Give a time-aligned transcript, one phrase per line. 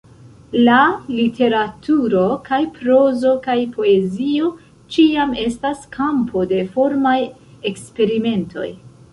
[0.67, 0.77] La
[1.17, 4.49] literaturo– kaj prozo kaj poezio–
[4.97, 7.17] ĉiam estas kampo de formaj
[7.73, 8.69] eksperimentoj.